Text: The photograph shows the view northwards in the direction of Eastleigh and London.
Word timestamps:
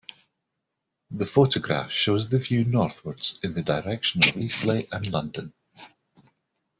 The 1.11 1.27
photograph 1.27 1.91
shows 1.91 2.27
the 2.29 2.39
view 2.39 2.63
northwards 2.65 3.39
in 3.43 3.53
the 3.53 3.61
direction 3.61 4.23
of 4.27 4.35
Eastleigh 4.35 4.87
and 4.91 5.05
London. 5.11 5.53